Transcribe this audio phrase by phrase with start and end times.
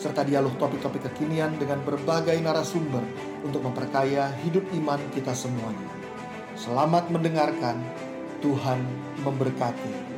[0.00, 3.04] serta dialog topik-topik kekinian dengan berbagai narasumber
[3.44, 5.92] untuk memperkaya hidup iman kita semuanya.
[6.56, 7.76] Selamat mendengarkan,
[8.40, 8.80] Tuhan
[9.20, 10.08] memberkati.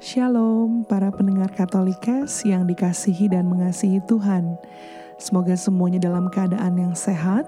[0.00, 4.56] Shalom para pendengar Katolikas yang dikasihi dan mengasihi Tuhan.
[5.20, 7.44] Semoga semuanya dalam keadaan yang sehat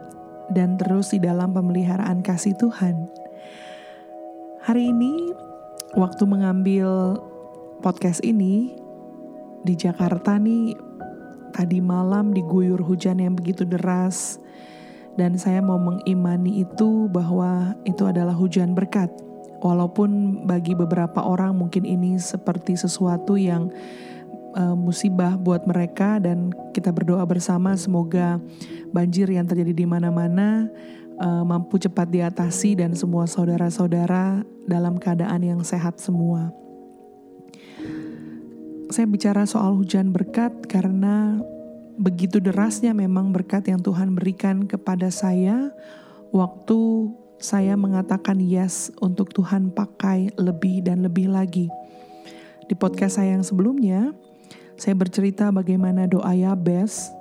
[0.52, 3.09] dan terus di dalam pemeliharaan kasih Tuhan.
[4.62, 5.33] Hari ini
[5.97, 7.19] waktu mengambil
[7.83, 8.77] podcast ini
[9.67, 10.77] di Jakarta nih
[11.50, 14.39] tadi malam diguyur hujan yang begitu deras
[15.19, 19.12] dan saya mau mengimani itu bahwa itu adalah hujan berkat.
[19.62, 23.70] Walaupun bagi beberapa orang mungkin ini seperti sesuatu yang
[24.56, 28.41] uh, musibah buat mereka dan kita berdoa bersama semoga
[28.92, 30.69] banjir yang terjadi di mana-mana
[31.20, 36.53] uh, mampu cepat diatasi dan semua saudara-saudara dalam keadaan yang sehat semua.
[38.92, 41.41] Saya bicara soal hujan berkat karena
[41.97, 45.73] begitu derasnya memang berkat yang Tuhan berikan kepada saya
[46.28, 47.08] waktu
[47.42, 51.67] saya mengatakan yes untuk Tuhan pakai lebih dan lebih lagi.
[52.70, 54.14] Di podcast saya yang sebelumnya,
[54.83, 57.14] saya bercerita bagaimana doa Yabes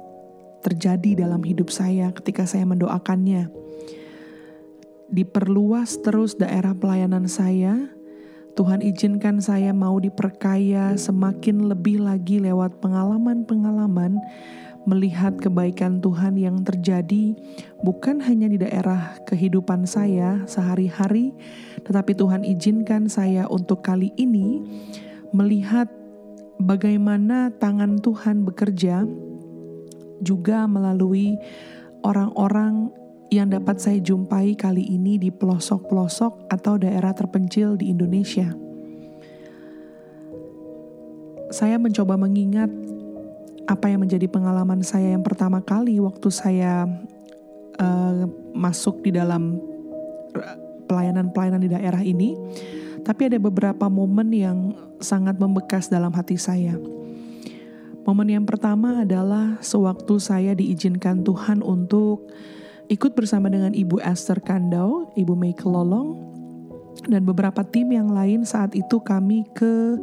[0.66, 3.53] terjadi dalam hidup saya ketika saya mendoakannya
[5.14, 7.94] diperluas terus daerah pelayanan saya.
[8.58, 14.18] Tuhan izinkan saya mau diperkaya semakin lebih lagi lewat pengalaman-pengalaman
[14.90, 17.38] melihat kebaikan Tuhan yang terjadi
[17.86, 21.31] bukan hanya di daerah kehidupan saya sehari-hari,
[21.86, 24.66] tetapi Tuhan izinkan saya untuk kali ini
[25.31, 26.00] melihat
[26.62, 29.06] bagaimana tangan Tuhan bekerja
[30.22, 31.36] juga melalui
[32.06, 32.94] orang-orang
[33.32, 38.52] yang dapat saya jumpai kali ini di pelosok-pelosok atau daerah terpencil di Indonesia.
[41.52, 42.72] Saya mencoba mengingat
[43.68, 46.88] apa yang menjadi pengalaman saya yang pertama kali waktu saya
[47.80, 49.60] uh, masuk di dalam
[50.92, 52.36] pelayanan-pelayanan di daerah ini.
[53.01, 56.78] Tapi ada beberapa momen yang sangat membekas dalam hati saya.
[58.01, 62.29] Momen yang pertama adalah sewaktu saya diizinkan Tuhan untuk
[62.89, 66.17] ikut bersama dengan Ibu Esther Kandau, Ibu Mei Kelolong,
[67.06, 69.97] dan beberapa tim yang lain saat itu kami ke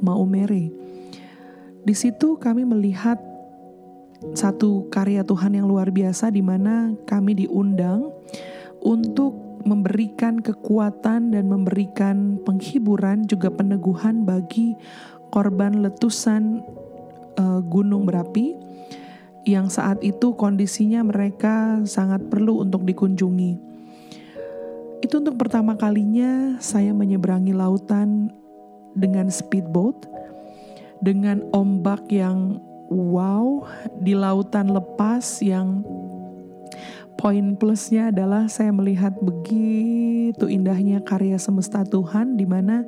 [0.00, 0.72] Maumere.
[1.82, 3.20] Di situ kami melihat
[4.32, 8.10] satu karya Tuhan yang luar biasa di mana kami diundang
[8.78, 14.76] untuk memberikan kekuatan dan memberikan penghiburan juga peneguhan bagi
[15.32, 16.60] korban letusan
[17.40, 18.54] uh, gunung berapi
[19.42, 23.58] yang saat itu kondisinya mereka sangat perlu untuk dikunjungi.
[25.02, 28.30] Itu untuk pertama kalinya saya menyeberangi lautan
[28.94, 30.06] dengan speedboat,
[31.02, 33.66] dengan ombak yang wow,
[33.98, 35.82] di lautan lepas yang
[37.16, 42.84] poin plusnya adalah saya melihat begitu indahnya karya semesta Tuhan di mana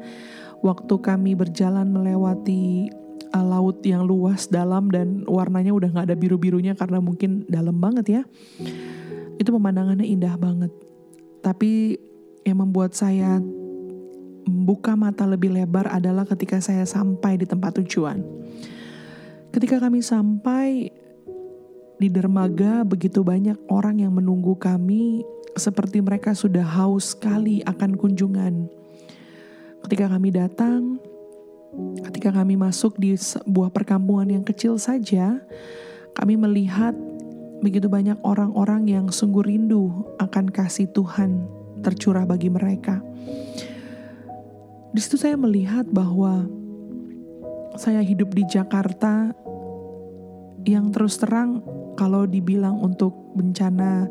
[0.65, 2.89] waktu kami berjalan melewati
[3.35, 7.77] uh, laut yang luas dalam dan warnanya udah nggak ada biru birunya karena mungkin dalam
[7.77, 8.23] banget ya.
[9.37, 10.73] Itu pemandangannya indah banget.
[11.45, 12.01] Tapi
[12.47, 13.43] yang membuat saya
[14.45, 18.21] membuka mata lebih lebar adalah ketika saya sampai di tempat tujuan.
[19.53, 20.91] Ketika kami sampai
[21.99, 25.23] di dermaga begitu banyak orang yang menunggu kami
[25.55, 28.67] seperti mereka sudah haus sekali akan kunjungan
[29.87, 30.99] ketika kami datang
[31.75, 35.43] Ketika kami masuk di sebuah perkampungan yang kecil saja,
[36.15, 36.95] kami melihat
[37.59, 39.91] begitu banyak orang-orang yang sungguh rindu
[40.23, 41.49] akan kasih Tuhan
[41.83, 43.03] tercurah bagi mereka.
[44.95, 46.47] Di situ saya melihat bahwa
[47.75, 49.35] saya hidup di Jakarta
[50.65, 51.61] yang terus terang
[51.95, 54.09] kalau dibilang untuk bencana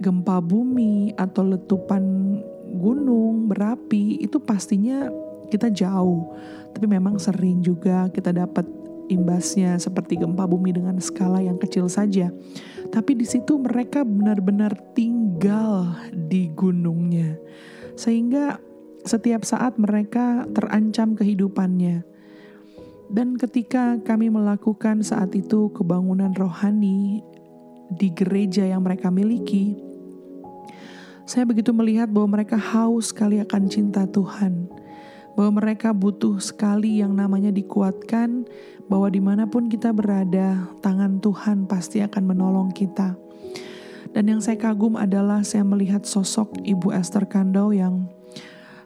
[0.00, 2.02] gempa bumi atau letupan
[2.80, 5.10] gunung berapi itu pastinya
[5.50, 6.30] kita jauh,
[6.72, 8.64] tapi memang sering juga kita dapat
[9.10, 12.30] imbasnya seperti gempa bumi dengan skala yang kecil saja.
[12.94, 17.34] Tapi di situ mereka benar-benar tinggal di gunungnya.
[17.98, 18.62] Sehingga
[19.02, 22.06] setiap saat mereka terancam kehidupannya.
[23.10, 27.26] Dan ketika kami melakukan saat itu kebangunan rohani
[27.90, 29.74] di gereja yang mereka miliki,
[31.26, 34.70] saya begitu melihat bahwa mereka haus sekali akan cinta Tuhan.
[35.34, 38.46] Bahwa mereka butuh sekali yang namanya dikuatkan,
[38.86, 43.14] bahwa di mana pun kita berada, tangan Tuhan pasti akan menolong kita.
[44.10, 48.10] Dan yang saya kagum adalah saya melihat sosok Ibu Esther Kandau yang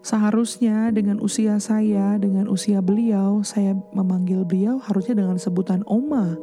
[0.04, 6.36] Seharusnya dengan usia saya, dengan usia beliau, saya memanggil beliau harusnya dengan sebutan Oma.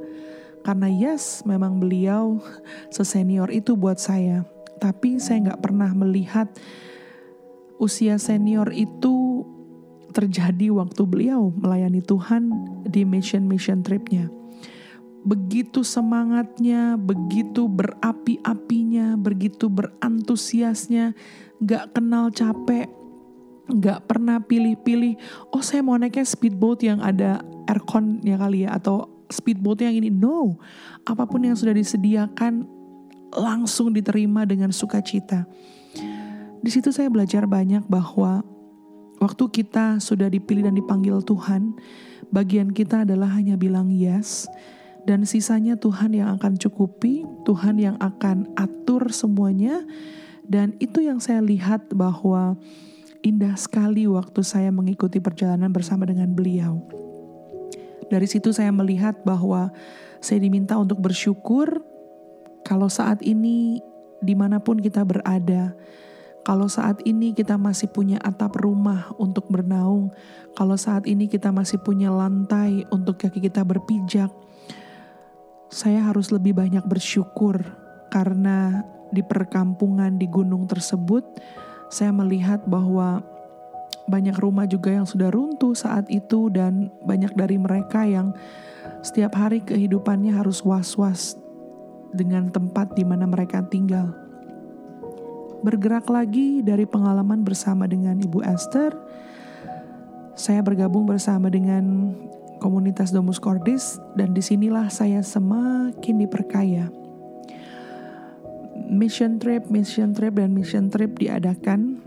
[0.66, 2.42] Karena yes, memang beliau
[2.90, 4.50] sesenior itu buat saya.
[4.81, 6.50] Tapi saya nggak pernah melihat
[7.78, 9.46] usia senior itu
[10.10, 12.50] terjadi waktu beliau melayani Tuhan
[12.90, 14.25] di mission-mission tripnya.
[15.22, 21.13] Begitu semangatnya, begitu berapi-apinya, begitu berantusiasnya,
[21.62, 22.90] gak kenal capek,
[23.69, 25.16] nggak pernah pilih-pilih
[25.54, 30.12] oh saya mau naiknya speedboat yang ada aircon ya kali ya atau speedboat yang ini.
[30.12, 30.60] No
[31.08, 32.68] apa pun yang sudah disediakan
[33.31, 35.48] langsung diterima dengan sukacita.
[36.62, 38.46] Di situ saya belajar banyak bahwa
[39.18, 41.74] waktu kita sudah dipilih dan dipanggil Tuhan
[42.30, 44.46] bagian kita adalah hanya bilang yes
[45.10, 49.81] dan sisanya Tuhan yang akan cukupi Tuhan yang akan atur semuanya
[50.46, 52.58] dan itu yang saya lihat bahwa
[53.21, 56.81] indah sekali waktu saya mengikuti perjalanan bersama dengan beliau.
[58.09, 59.71] Dari situ saya melihat bahwa
[60.19, 61.81] saya diminta untuk bersyukur
[62.68, 63.79] kalau saat ini
[64.21, 65.73] di mana pun kita berada,
[66.41, 70.13] kalau saat ini kita masih punya atap rumah untuk bernaung,
[70.57, 74.29] kalau saat ini kita masih punya lantai untuk kaki kita berpijak,
[75.69, 77.62] saya harus lebih banyak bersyukur
[78.12, 81.24] karena di perkampungan di gunung tersebut,
[81.91, 83.19] saya melihat bahwa
[84.07, 88.31] banyak rumah juga yang sudah runtuh saat itu dan banyak dari mereka yang
[89.03, 91.35] setiap hari kehidupannya harus was-was
[92.15, 94.15] dengan tempat di mana mereka tinggal.
[95.61, 98.97] Bergerak lagi dari pengalaman bersama dengan Ibu Esther,
[100.33, 102.15] saya bergabung bersama dengan
[102.57, 107.00] komunitas Domus Cordis dan di sinilah saya semakin diperkaya
[108.91, 112.03] mission trip, mission trip, dan mission trip diadakan.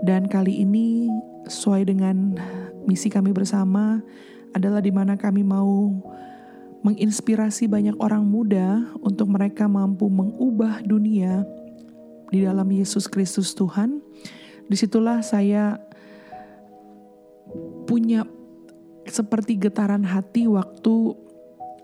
[0.00, 1.10] Dan kali ini
[1.50, 2.38] sesuai dengan
[2.86, 4.00] misi kami bersama
[4.54, 5.92] adalah di mana kami mau
[6.80, 11.44] menginspirasi banyak orang muda untuk mereka mampu mengubah dunia
[12.32, 14.00] di dalam Yesus Kristus Tuhan.
[14.70, 15.76] Di situlah saya
[17.84, 18.24] punya
[19.04, 21.18] seperti getaran hati waktu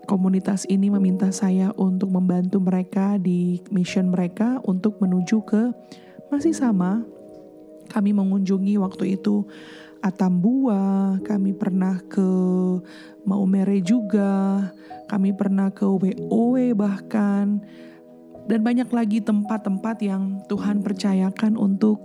[0.07, 5.75] komunitas ini meminta saya untuk membantu mereka di mission mereka untuk menuju ke
[6.31, 7.03] masih sama.
[7.91, 9.47] Kami mengunjungi waktu itu
[9.97, 12.29] Atambua, kami pernah ke
[13.27, 14.69] Maumere juga,
[15.09, 17.59] kami pernah ke WOW bahkan,
[18.47, 21.99] dan banyak lagi tempat-tempat yang Tuhan percayakan untuk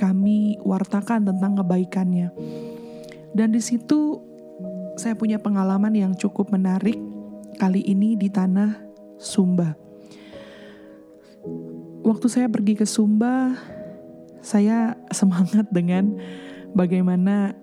[0.00, 2.32] kami wartakan tentang kebaikannya.
[3.36, 4.18] Dan di situ
[4.96, 7.11] saya punya pengalaman yang cukup menarik
[7.56, 8.78] kali ini di tanah
[9.20, 9.74] Sumba.
[12.02, 13.54] Waktu saya pergi ke Sumba,
[14.42, 16.18] saya semangat dengan
[16.74, 17.54] bagaimana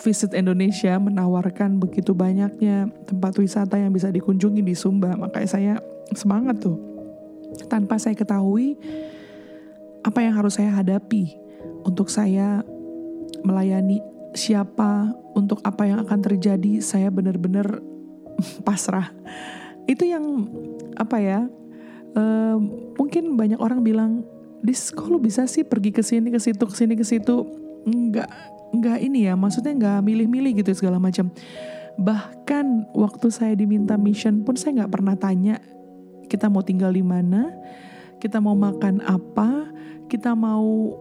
[0.00, 5.12] Visit Indonesia menawarkan begitu banyaknya tempat wisata yang bisa dikunjungi di Sumba.
[5.12, 5.74] Makanya saya
[6.16, 6.80] semangat tuh.
[7.68, 8.80] Tanpa saya ketahui
[10.00, 11.36] apa yang harus saya hadapi
[11.84, 12.64] untuk saya
[13.44, 14.00] melayani
[14.32, 17.82] siapa, untuk apa yang akan terjadi, saya benar-benar
[18.66, 19.12] pasrah.
[19.86, 20.48] Itu yang
[20.96, 21.46] apa ya?
[22.10, 22.58] Uh,
[22.98, 24.26] mungkin banyak orang bilang,
[24.60, 27.46] "Dis, kok lu bisa sih pergi ke sini, ke situ, ke sini, ke situ?"
[27.86, 28.28] Enggak,
[28.74, 31.30] enggak ini ya, maksudnya enggak milih-milih gitu segala macam.
[32.00, 35.60] Bahkan waktu saya diminta mission pun saya nggak pernah tanya
[36.30, 37.50] kita mau tinggal di mana,
[38.22, 39.66] kita mau makan apa,
[40.06, 40.94] kita mau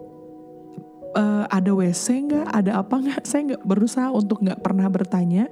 [1.13, 3.21] uh, ada WC nggak, ada apa nggak?
[3.23, 5.45] Saya nggak berusaha untuk nggak pernah bertanya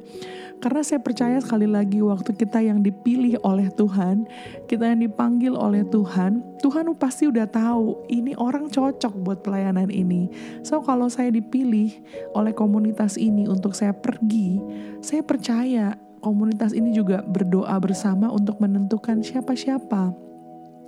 [0.58, 4.26] karena saya percaya sekali lagi waktu kita yang dipilih oleh Tuhan,
[4.66, 10.34] kita yang dipanggil oleh Tuhan, Tuhan pasti udah tahu ini orang cocok buat pelayanan ini.
[10.66, 11.94] So kalau saya dipilih
[12.34, 14.58] oleh komunitas ini untuk saya pergi,
[15.06, 15.94] saya percaya
[16.26, 20.10] komunitas ini juga berdoa bersama untuk menentukan siapa-siapa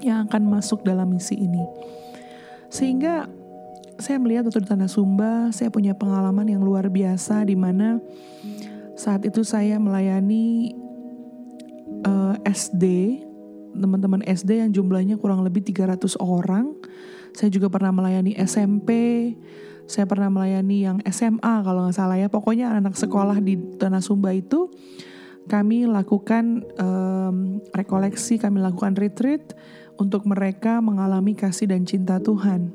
[0.01, 1.61] yang akan masuk dalam misi ini.
[2.73, 3.29] Sehingga
[3.99, 7.99] saya melihat waktu di Tanah Sumba, saya punya pengalaman yang luar biasa di mana
[8.99, 10.75] saat itu saya melayani
[12.03, 12.83] uh, eh, SD
[13.79, 16.75] teman-teman SD yang jumlahnya kurang lebih 300 orang.
[17.31, 18.89] Saya juga pernah melayani SMP,
[19.87, 22.27] saya pernah melayani yang SMA kalau nggak salah ya.
[22.27, 24.67] Pokoknya anak-anak sekolah di Tanah Sumba itu
[25.47, 29.55] kami lakukan um, rekoleksi, kami lakukan retreat
[29.95, 32.73] untuk mereka mengalami kasih dan cinta Tuhan.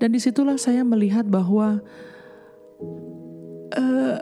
[0.00, 1.82] Dan di situlah saya melihat bahwa
[3.76, 4.16] uh,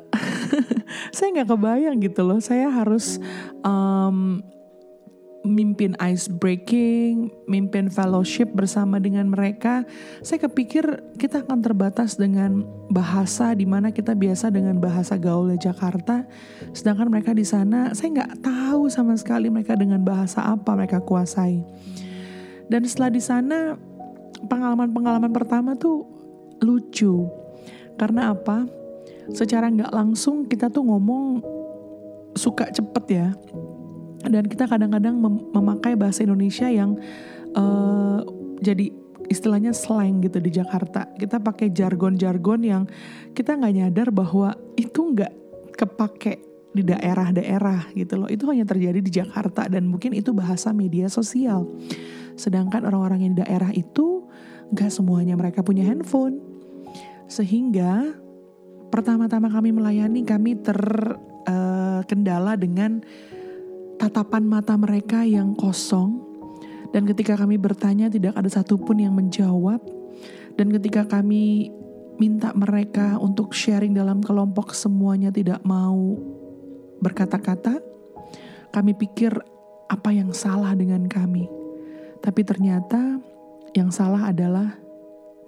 [1.16, 2.38] saya nggak kebayang gitu loh.
[2.42, 3.22] Saya harus
[3.62, 4.42] um,
[5.44, 9.88] mimpin ice breaking, mimpin fellowship bersama dengan mereka,
[10.20, 10.84] saya kepikir
[11.16, 16.28] kita akan terbatas dengan bahasa di mana kita biasa dengan bahasa gaul Jakarta,
[16.76, 21.64] sedangkan mereka di sana saya nggak tahu sama sekali mereka dengan bahasa apa mereka kuasai.
[22.70, 23.58] Dan setelah di sana
[24.44, 26.04] pengalaman-pengalaman pertama tuh
[26.60, 27.26] lucu,
[27.96, 28.79] karena apa?
[29.34, 31.42] Secara nggak langsung kita tuh ngomong
[32.34, 33.28] suka cepet ya.
[34.20, 36.94] Dan kita kadang-kadang mem memakai bahasa Indonesia yang
[37.56, 38.20] uh,
[38.60, 38.92] jadi
[39.30, 41.08] istilahnya slang gitu di Jakarta.
[41.16, 42.82] Kita pakai jargon-jargon yang
[43.32, 45.32] kita nggak nyadar bahwa itu nggak
[45.78, 48.28] kepake di daerah-daerah gitu loh.
[48.28, 51.66] Itu hanya terjadi di Jakarta dan mungkin itu bahasa media sosial.
[52.34, 54.26] Sedangkan orang-orang yang di daerah itu
[54.74, 56.42] nggak semuanya mereka punya handphone.
[57.30, 58.19] Sehingga
[58.90, 63.00] pertama-tama kami melayani kami terkendala uh, dengan
[63.96, 66.26] tatapan mata mereka yang kosong.
[66.90, 69.78] Dan ketika kami bertanya tidak ada satupun yang menjawab.
[70.58, 71.70] Dan ketika kami
[72.18, 76.18] minta mereka untuk sharing dalam kelompok semuanya tidak mau
[77.00, 77.80] berkata-kata
[78.74, 79.32] kami pikir
[79.88, 81.48] apa yang salah dengan kami?
[82.20, 83.16] Tapi ternyata
[83.72, 84.76] yang salah adalah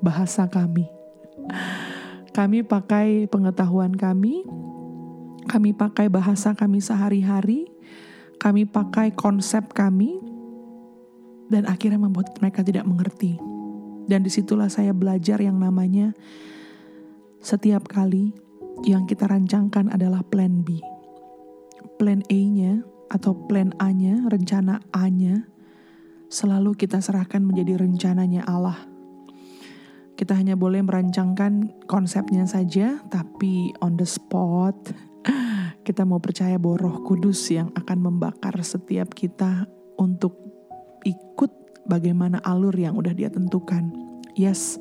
[0.01, 0.87] bahasa kami
[2.33, 4.45] kami pakai pengetahuan kami,
[5.45, 7.69] kami pakai bahasa kami sehari-hari,
[8.41, 10.17] kami pakai konsep kami,
[11.53, 13.37] dan akhirnya membuat mereka tidak mengerti.
[14.09, 16.17] Dan di situlah saya belajar yang namanya
[17.45, 18.33] setiap kali
[18.89, 20.81] yang kita rancangkan adalah plan B.
[22.01, 25.47] Plan A-nya atau plan A-nya, rencana A-nya,
[26.33, 28.92] selalu kita serahkan menjadi rencananya Allah
[30.23, 34.79] kita hanya boleh merancangkan konsepnya saja, tapi on the spot
[35.87, 39.67] kita mau percaya bahwa Roh Kudus yang akan membakar setiap kita
[39.99, 40.39] untuk
[41.03, 41.51] ikut
[41.91, 43.91] bagaimana alur yang udah dia tentukan.
[44.39, 44.79] Yes,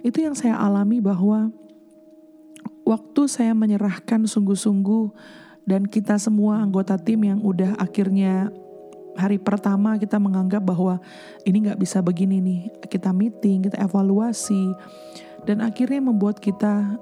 [0.00, 1.52] itu yang saya alami bahwa
[2.88, 5.12] waktu saya menyerahkan sungguh-sungguh
[5.68, 8.48] dan kita semua anggota tim yang udah akhirnya
[9.16, 11.00] hari pertama kita menganggap bahwa
[11.44, 12.60] ini nggak bisa begini nih.
[12.88, 14.72] Kita meeting, kita evaluasi,
[15.44, 16.98] dan akhirnya membuat kita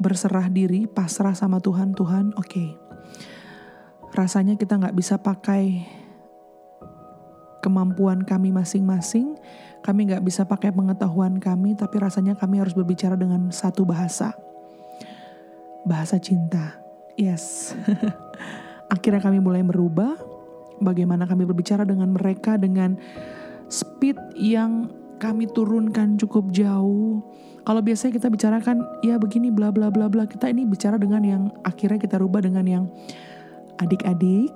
[0.00, 1.92] berserah diri, pasrah sama Tuhan.
[1.92, 2.48] Tuhan, oke.
[2.48, 2.68] Okay.
[4.10, 5.86] Rasanya kita nggak bisa pakai
[7.62, 9.36] kemampuan kami masing-masing.
[9.80, 14.36] Kami nggak bisa pakai pengetahuan kami, tapi rasanya kami harus berbicara dengan satu bahasa.
[15.88, 16.76] Bahasa cinta.
[17.16, 17.72] Yes.
[18.92, 20.18] Akhirnya kami mulai merubah,
[20.80, 22.96] bagaimana kami berbicara dengan mereka dengan
[23.70, 27.22] speed yang kami turunkan cukup jauh.
[27.60, 31.42] Kalau biasanya kita bicarakan ya begini bla bla bla bla, kita ini bicara dengan yang
[31.62, 32.84] akhirnya kita rubah dengan yang
[33.78, 34.48] adik-adik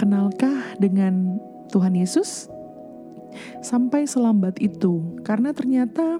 [0.00, 1.36] kenalkah dengan
[1.68, 2.48] Tuhan Yesus?
[3.60, 6.18] Sampai selambat itu karena ternyata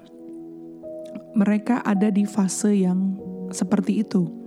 [1.33, 3.17] mereka ada di fase yang
[3.49, 4.40] seperti itu.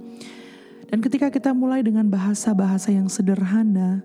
[0.91, 4.05] Dan ketika kita mulai dengan bahasa-bahasa yang sederhana,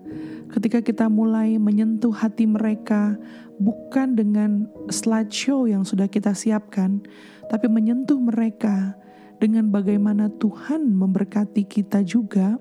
[0.52, 3.14] ketika kita mulai menyentuh hati mereka,
[3.60, 7.04] bukan dengan slideshow yang sudah kita siapkan,
[7.52, 8.96] tapi menyentuh mereka
[9.40, 12.56] dengan bagaimana Tuhan memberkati kita juga,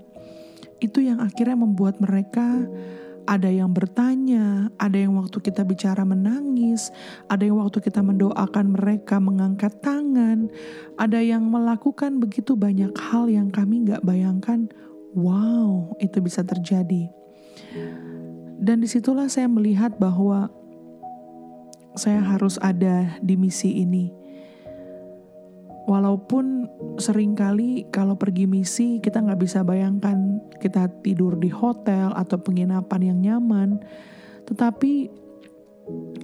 [0.79, 2.63] itu yang akhirnya membuat mereka
[3.29, 6.89] ada yang bertanya, ada yang waktu kita bicara menangis,
[7.29, 10.49] ada yang waktu kita mendoakan mereka mengangkat tangan,
[10.97, 14.65] ada yang melakukan begitu banyak hal yang kami nggak bayangkan.
[15.13, 17.05] Wow, itu bisa terjadi.
[18.57, 20.49] Dan di situlah saya melihat bahwa
[21.93, 24.18] saya harus ada di misi ini
[25.89, 26.69] walaupun
[27.01, 33.01] sering kali kalau pergi misi kita nggak bisa bayangkan kita tidur di hotel atau penginapan
[33.01, 33.81] yang nyaman,
[34.45, 35.09] tetapi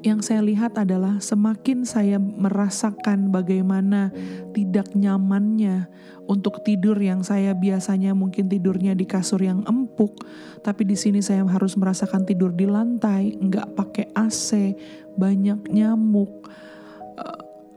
[0.05, 4.13] yang saya lihat adalah semakin saya merasakan bagaimana
[4.53, 5.89] tidak nyamannya
[6.29, 10.21] untuk tidur yang saya biasanya mungkin tidurnya di kasur yang empuk,
[10.61, 14.77] tapi di sini saya harus merasakan tidur di lantai, nggak pakai AC,
[15.17, 16.45] banyak nyamuk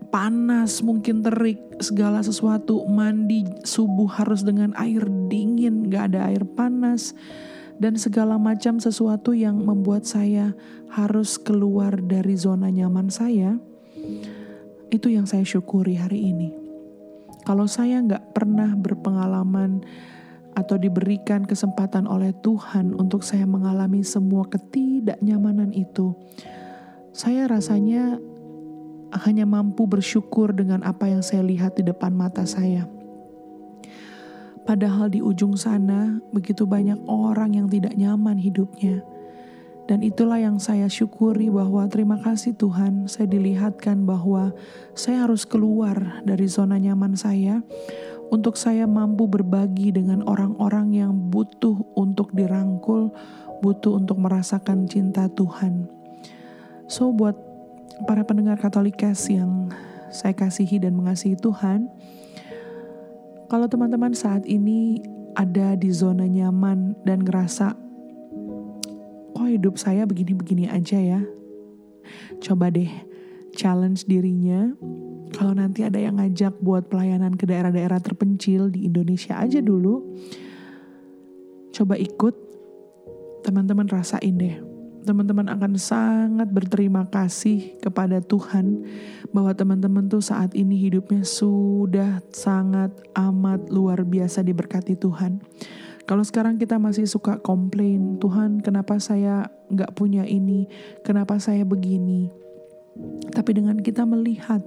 [0.09, 7.15] panas, mungkin terik, segala sesuatu, mandi subuh harus dengan air dingin, gak ada air panas.
[7.79, 10.53] dan segala macam sesuatu yang membuat saya
[10.91, 13.55] harus keluar dari zona nyaman saya,
[14.91, 16.51] itu yang saya syukuri hari ini.
[17.47, 19.81] Kalau saya nggak pernah berpengalaman
[20.59, 26.19] atau diberikan kesempatan oleh Tuhan untuk saya mengalami semua ketidaknyamanan itu,
[27.15, 28.19] saya rasanya
[29.13, 32.85] hanya mampu bersyukur dengan apa yang saya lihat di depan mata saya.
[34.69, 39.01] Padahal di ujung sana begitu banyak orang yang tidak nyaman hidupnya.
[39.89, 44.53] Dan itulah yang saya syukuri bahwa terima kasih Tuhan saya dilihatkan bahwa
[44.93, 47.65] saya harus keluar dari zona nyaman saya
[48.29, 53.09] untuk saya mampu berbagi dengan orang-orang yang butuh untuk dirangkul,
[53.65, 55.89] butuh untuk merasakan cinta Tuhan.
[56.85, 57.48] So buat
[58.07, 59.73] para pendengar Katolikes yang
[60.13, 61.89] saya kasihi dan mengasihi Tuhan,
[63.49, 65.01] kalau teman-teman saat ini
[65.35, 67.75] ada di zona nyaman dan ngerasa,
[69.33, 71.21] kok hidup saya begini-begini aja ya,
[72.45, 72.91] coba deh
[73.57, 74.77] challenge dirinya.
[75.29, 80.17] Kalau nanti ada yang ngajak buat pelayanan ke daerah-daerah terpencil di Indonesia aja dulu,
[81.73, 82.35] coba ikut,
[83.45, 84.68] teman-teman rasain deh
[85.09, 88.85] teman-teman akan sangat berterima kasih kepada Tuhan
[89.33, 95.41] bahwa teman-teman tuh saat ini hidupnya sudah sangat amat luar biasa diberkati Tuhan.
[96.05, 100.69] Kalau sekarang kita masih suka komplain, Tuhan kenapa saya nggak punya ini,
[101.01, 102.29] kenapa saya begini.
[103.33, 104.61] Tapi dengan kita melihat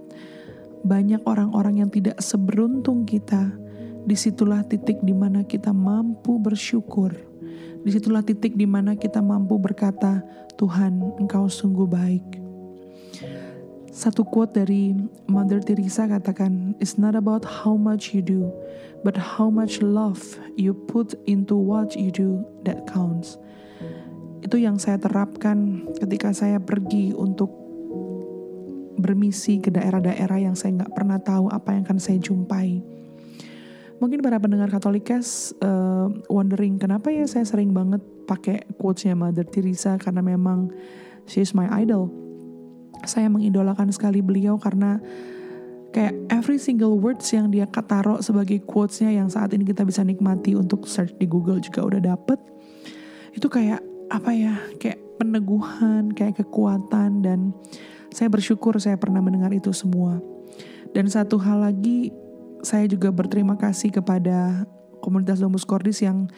[0.82, 3.54] banyak orang-orang yang tidak seberuntung kita,
[4.10, 7.31] di situlah titik di mana kita mampu bersyukur
[7.82, 10.22] Di situlah titik di mana kita mampu berkata,
[10.54, 12.26] Tuhan, Engkau sungguh baik.
[13.92, 14.96] Satu quote dari
[15.28, 18.48] Mother Teresa katakan, It's not about how much you do,
[19.04, 20.22] but how much love
[20.56, 23.36] you put into what you do that counts.
[24.42, 27.52] Itu yang saya terapkan ketika saya pergi untuk
[29.02, 32.91] bermisi ke daerah-daerah yang saya nggak pernah tahu apa yang akan saya jumpai
[34.02, 39.94] Mungkin para pendengar Katolikes uh, wondering kenapa ya saya sering banget pakai quotesnya Mother Teresa
[40.02, 40.74] karena memang
[41.30, 42.10] she's my idol.
[43.06, 44.98] Saya mengidolakan sekali beliau karena
[45.94, 50.58] kayak every single words yang dia taruh sebagai quotesnya yang saat ini kita bisa nikmati
[50.58, 52.42] untuk search di Google juga udah dapet.
[53.38, 57.54] Itu kayak apa ya, kayak peneguhan, kayak kekuatan dan
[58.10, 60.18] saya bersyukur saya pernah mendengar itu semua.
[60.92, 62.12] Dan satu hal lagi
[62.62, 64.66] saya juga berterima kasih kepada
[65.02, 66.30] komunitas Domus Cordis yang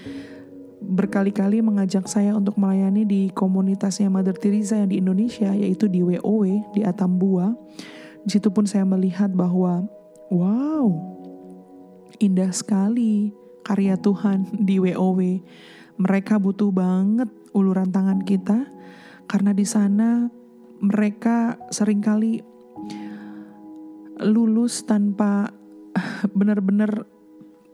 [0.84, 6.44] berkali-kali mengajak saya untuk melayani di komunitasnya Mother Teresa yang di Indonesia yaitu di WOW
[6.76, 7.56] di Atambua.
[8.24, 9.88] Di situ pun saya melihat bahwa
[10.32, 10.88] wow,
[12.20, 13.32] indah sekali
[13.64, 15.20] karya Tuhan di WOW.
[16.00, 18.68] Mereka butuh banget uluran tangan kita
[19.30, 20.28] karena di sana
[20.84, 22.44] mereka sering kali
[24.20, 25.52] lulus tanpa
[26.32, 27.04] benar-benar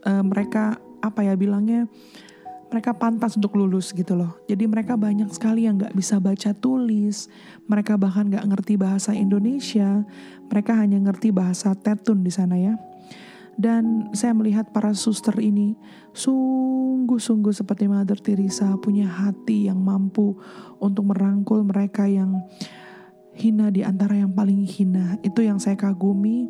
[0.05, 1.87] uh, mereka apa ya bilangnya
[2.69, 4.37] mereka pantas untuk lulus gitu loh.
[4.45, 7.25] Jadi mereka banyak sekali yang nggak bisa baca tulis,
[7.65, 10.05] mereka bahkan nggak ngerti bahasa Indonesia,
[10.47, 12.77] mereka hanya ngerti bahasa Tetun di sana ya.
[13.59, 15.75] Dan saya melihat para suster ini
[16.15, 20.37] sungguh-sungguh seperti Mother Teresa punya hati yang mampu
[20.79, 22.39] untuk merangkul mereka yang
[23.35, 25.19] hina di antara yang paling hina.
[25.25, 26.47] Itu yang saya kagumi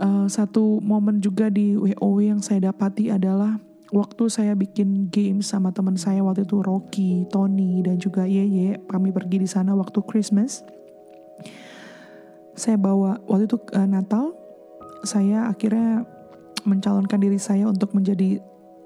[0.00, 3.60] uh, satu momen juga di WoW yang saya dapati adalah
[3.92, 9.12] waktu saya bikin game sama teman saya waktu itu Rocky, Tony dan juga Yeye kami
[9.12, 10.64] pergi di sana waktu Christmas.
[12.56, 14.34] Saya bawa waktu itu uh, Natal
[15.04, 16.04] saya akhirnya
[16.64, 18.40] mencalonkan diri saya untuk menjadi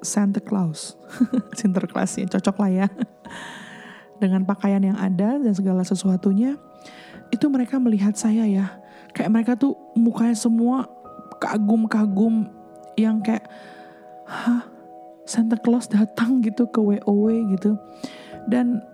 [0.05, 0.95] Santa Claus.
[1.59, 2.87] Sinterklas ya, cocok lah ya.
[4.23, 6.55] Dengan pakaian yang ada dan segala sesuatunya,
[7.35, 8.79] itu mereka melihat saya ya.
[9.11, 10.87] Kayak mereka tuh mukanya semua
[11.39, 12.49] kagum-kagum
[12.99, 13.47] yang kayak
[14.27, 14.75] hah?
[15.25, 17.81] Santa Claus datang gitu ke WOW gitu.
[18.45, 18.85] Dan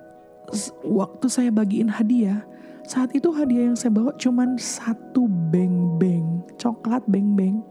[0.87, 2.47] waktu saya bagiin hadiah
[2.87, 7.63] saat itu hadiah yang saya bawa cuman satu beng-beng coklat beng-beng.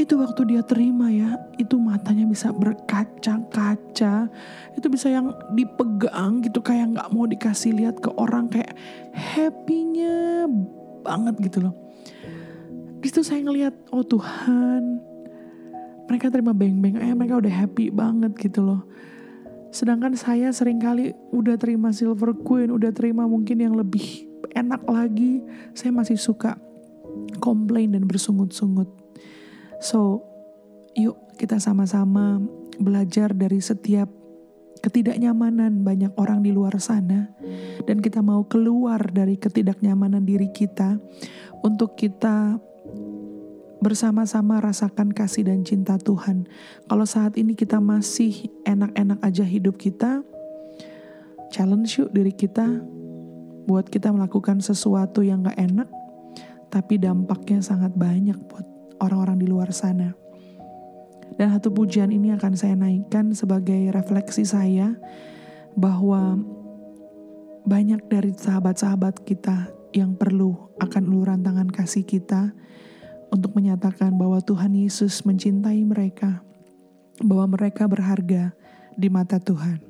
[0.00, 4.32] Itu waktu dia terima ya itu matanya bisa berkaca-kaca.
[4.72, 8.72] Itu bisa yang dipegang gitu kayak nggak mau dikasih lihat ke orang kayak
[9.12, 10.48] happynya
[11.04, 11.74] banget gitu loh
[13.00, 15.00] di situ saya ngelihat oh Tuhan.
[16.06, 17.00] Mereka terima beng-beng.
[17.00, 18.84] Eh mereka udah happy banget gitu loh.
[19.70, 25.40] Sedangkan saya sering kali udah terima silver queen udah terima mungkin yang lebih enak lagi.
[25.72, 26.58] Saya masih suka
[27.38, 28.90] komplain dan bersungut-sungut.
[29.78, 30.26] So
[30.98, 32.42] yuk kita sama-sama
[32.76, 34.10] belajar dari setiap
[34.80, 37.28] ketidaknyamanan banyak orang di luar sana,
[37.84, 40.96] dan kita mau keluar dari ketidaknyamanan diri kita
[41.60, 42.56] untuk kita
[43.80, 46.44] bersama-sama rasakan kasih dan cinta Tuhan.
[46.84, 50.20] Kalau saat ini kita masih enak-enak aja hidup kita,
[51.48, 52.68] challenge yuk diri kita
[53.64, 55.88] buat kita melakukan sesuatu yang gak enak,
[56.68, 58.68] tapi dampaknya sangat banyak buat
[59.00, 60.12] orang-orang di luar sana.
[61.40, 64.92] Dan satu pujian ini akan saya naikkan sebagai refleksi saya
[65.72, 66.36] bahwa
[67.64, 72.52] banyak dari sahabat-sahabat kita yang perlu akan uluran tangan kasih kita
[73.30, 76.42] untuk menyatakan bahwa Tuhan Yesus mencintai mereka,
[77.22, 78.54] bahwa mereka berharga
[78.94, 79.89] di mata Tuhan.